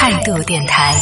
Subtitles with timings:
[0.00, 0.94] 态度电台。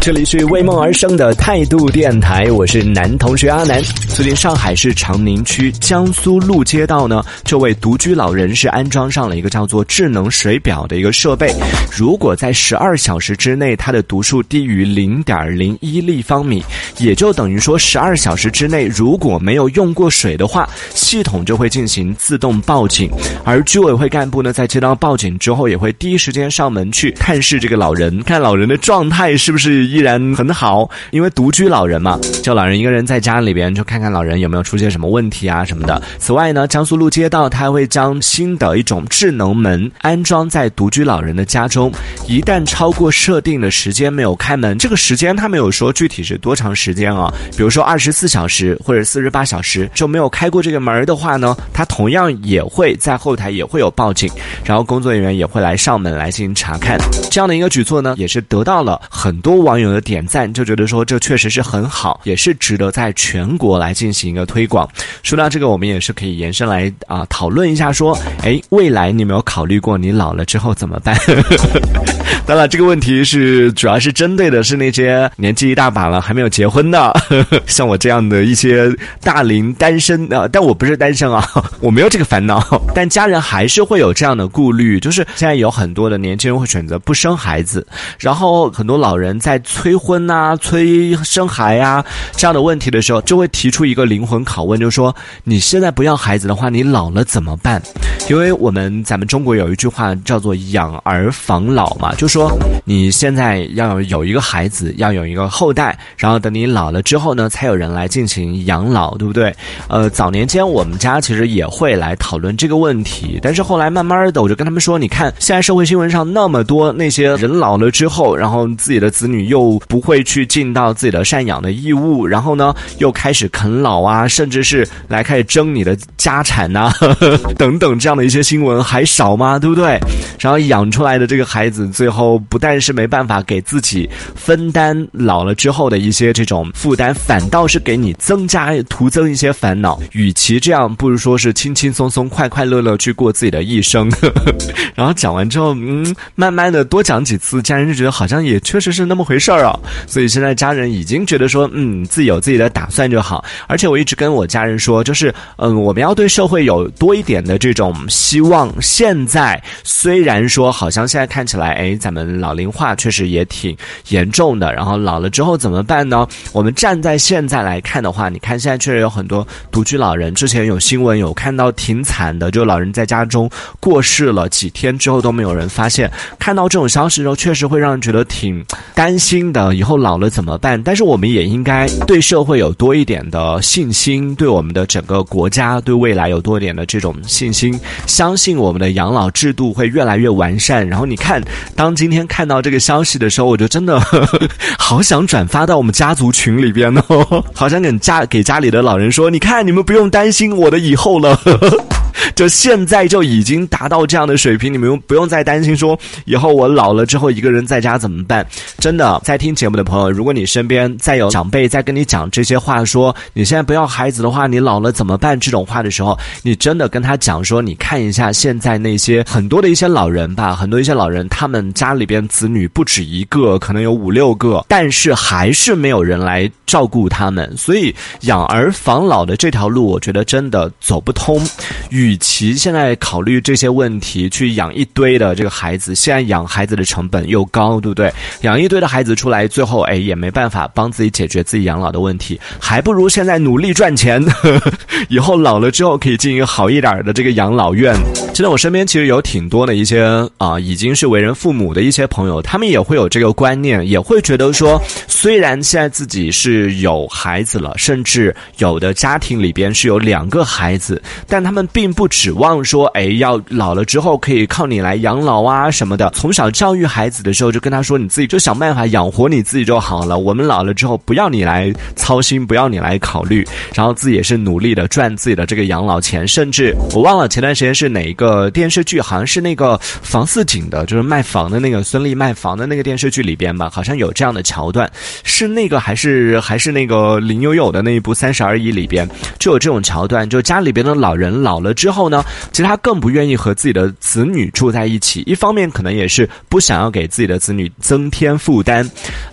[0.00, 3.80] 这里是为梦而生的态度电台，我是男同学阿南。
[4.08, 11.54] 最近上海市长宁区江苏路街道呢，这位独居老人是安装上了一个叫做智能水表的一个设备。
[11.96, 16.62] 如果在十二小时之内，它的读数低于零点零一立方米，
[16.98, 23.08] 也就等于说十二小时之内如果没有用过水的话，系统就会进行自动报警。
[23.44, 30.90] 而居委会干部呢，在接到报警之后，也会第一时间上门去探视这个老人，看老人的状态是不是依然很好。
[31.10, 36.02] 因为独居老人嘛，就老人一个人在家里边，就看看老人有没有出现什么问题啊什么的。
[36.18, 41.92] 此外呢，江苏路街道它还会将新的一种智能门安装在独居老人的家中，
[42.26, 54.30] 一旦超过设定的时间没有开门，这个时间他没有说具体是多长时间啊，比如说二十四小时或者四十八小时就没有开过这个门的话呢，他同样也会在后台也会有报警，
[54.64, 56.98] 然后工作人员也会来上门来进行查看。
[57.30, 64.88] 这样的一个举措呢，也是得到了很多网友的点赞，就觉得说这确实是很好，也是值得在全国来进行一个推广。
[65.22, 71.16] 说到这个，我们也是可以延伸来啊讨论一下，说，哎，未来你有没有考虑过你老了之后怎么办？
[72.46, 77.12] 当然，这个问题是主要是针对的是那些年纪一大把了还没有结婚的，
[77.66, 81.42] 像我这样的一些大龄单身啊，但我不是单身啊，
[81.80, 82.62] 我没有这个烦恼，
[82.94, 87.86] 但家人还是会有这样的顾虑，就是现在有很多的年轻人会选择不生孩子，
[88.18, 92.04] 然后很多老人在催婚啊、催生孩啊
[92.36, 97.82] 这样的问题的时候，就会提出一个灵魂拷问，就是说你现在不要孩子的话，你老了怎么办？
[98.30, 102.50] 因为我们咱们中国有一句话叫做“养儿防老”嘛，就说
[102.84, 109.54] 你现在要有一个孩子，要有一个后代，然后等你老了之后呢，才有人来进行养老，对不对？
[109.88, 126.90] 呃，早年间我们家其实也会来讨论这个问题，但是后来慢慢的，我就跟他们说，你看现在社会新闻上那么多那些人老了之后，然后自己的子女又不会去尽到自己的赡养的义务，然后呢又开始啃老啊，甚至是来开始争你的家产呐、
[127.58, 129.58] 等等这样的一些新闻还少吗？
[129.58, 129.98] 对不对？
[130.38, 139.98] 然后养出来的这个孩子，最后不但是没办法给自己分担老了之后的一些这种负担，反倒是给你增加徒增一些烦恼。
[140.12, 144.10] 与其这样，不如说是轻轻松松、快快乐乐去过自己的一生。
[144.94, 149.78] 然后讲完之后，嗯，慢慢的多讲几次，家人就觉得好像也确实是那么回事儿啊。
[150.06, 153.44] 所以现在家人已经觉得说，嗯，自己有自己的打算就好。
[153.66, 158.72] 而且我一直跟我家人说，就是嗯，我们要对社会有多一点的这种希望。
[158.80, 163.76] 现在虽然说好像现在看起来，哎，咱们老龄化确实也挺
[164.08, 164.72] 严重的。
[164.72, 166.26] 然后老了之后怎么办呢？
[166.52, 170.34] 我们站在现在来看的话，你看现在确实有很多独居老人。
[170.34, 173.48] 之前有新闻有看到挺惨的，就老人在家中
[173.80, 176.10] 过世了几天之后都没有人发现。
[176.38, 178.64] 看到这种消息的时候，确实会让人觉得挺
[178.94, 179.74] 担心的。
[179.74, 180.82] 以后老了怎么办？
[180.82, 190.88] 但是我们也应该对社会有多一点的信心，对我们的整个国家对未来有多一点的这种信心，相信我们的养老制度会越来越完善。
[190.88, 191.42] 然后你看，
[191.74, 201.36] 当今天看到这个消息的时候，我就真的呵 呵好想转发到我们家族群里边哦，好想给家给家里的老人说，你看你们不用担心我的以后了。
[201.36, 201.84] 呵呵
[202.34, 208.46] 就现在就已经达到这样的水平，你们用不用再担心说以后我老了之后一个人在家怎么办？
[208.78, 215.38] 真的，在听节目的朋友，如果你身边再有长辈在跟你讲这些话，说你现在不要孩子的话，你老了怎么办？
[215.38, 231.44] 这种话的时候，你真的跟他讲说，你看一下现在那些很多的一些老人吧，很多一些老人，他们家里边子女不止一个，可能有五六个，但是还是没有人来照顾他们，所以养儿防老的这条路，我觉得真的走不通。
[231.90, 238.12] 与与其现在考虑这些问题，去养一堆的这个孩子，现在养孩子的成本又高，对不对？
[238.42, 244.72] 养一堆的孩子出来，最后哎也没办法帮自己解决自己养老的问题，还不如现在努力赚钱，呵 呵
[245.08, 247.94] 以后老了之后可以进一个好一点的这个养老院。
[248.34, 266.10] 现在，我身边其实有挺多的一些啊、已经是为人父母的一些朋友，他们也会有这个观念，也会觉得说，虽然现在自己是有孩子了，甚至有的家庭里边是有两个孩子，但他们并不指望说，哎，要老了之后可以靠你来养老啊什么的。
[266.10, 270.18] 从小教育孩子的时候，就跟他说，你自己就想办法养活你自己就好了。
[270.18, 273.46] 我们老了之后，不要你来操心，不要你来考虑，
[273.76, 276.26] 然后自己也是努力的赚自己的这个养老钱。
[276.26, 278.23] 甚至我忘了前段时间是哪一个。
[278.24, 284.90] 个电视剧，好像是那个房似锦的，就是卖房的那个孙俪卖房的那个电视剧里边吧，好像有这样的桥段，
[285.24, 298.88] 是那个还是还是那个林有有的那一部《三十而已》里边就有这种桥段，就家里边的老人老了之后呢，其实他更不愿意和自己的子女住在一起，一方面可能也是不想要给自己的子女增添负担，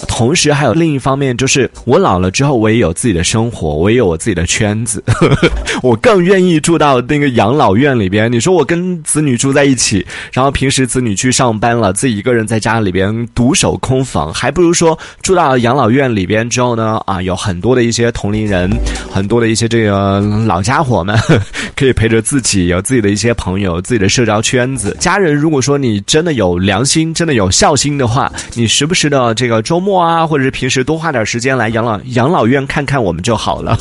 [0.07, 5.03] 同时还有另一方面就是我老了之后，我也有自己的生活，我也有我自己的圈子，
[5.81, 8.31] 我更愿意住到那个养老院里边。
[8.31, 18.69] 你说我跟子女住在一起，然后平时子女去上班了，自己一个人在家里边独守空房，还不如说住到养老院里边之后呢，啊，有很多的一些同龄人，
[19.11, 21.17] 很多的一些这个老家伙们，
[21.75, 24.95] 可以陪着自己，有自己的一些朋友，自己的社交圈子。
[24.99, 33.77] 家人如果说你真的有良心，真的有孝心的话，你时不时的这个周末啊，或者是平时多花点时间来养老养老院看看我们就好了。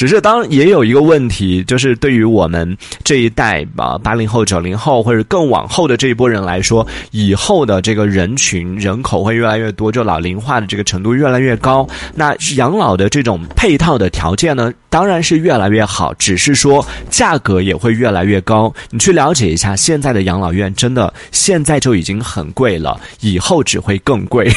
[0.00, 2.74] 只是当也有一个问题，就是对于我们
[3.04, 11.86] 这一代吧，八零后、九零后或者更往后的这一波人来说，以后的这个人群人口会越来越多，就老龄化的这个程度越来越高。
[12.14, 18.72] 那养老的这种配套的条件呢，当然是越来越好，只是说价格也会越来越高。
[18.88, 24.50] 你去了解一下，现在的养老院真的现在就已经很贵了，以后只会更贵。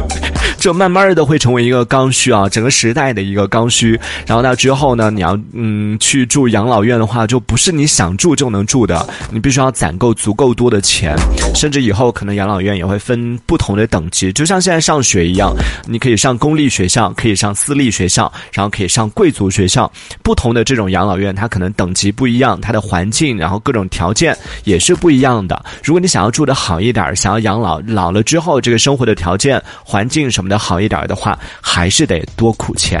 [0.60, 3.98] 就慢慢的会成为一个刚需啊，整个时代的一个刚需。
[4.26, 11.14] 然后呢之后呢，你要嗯去住养老院的话，就不是你想住就能住的，你必须要攒够足够多的钱，
[11.54, 15.54] 甚至以后可能养老院也会分不同的等级，就像现在上学一样，
[15.86, 19.88] 你可以上公立学校，可以上私立学校，然后可以上贵族学校，
[20.20, 25.64] 不同的这种养老院，它可能等级不一样，它的环境，然后各种条件也是不一样的。
[25.84, 33.00] 如果你想要住的好一点，想要养老老了之后这个生活的条件、环境什么的好一点的话，还是得多苦钱。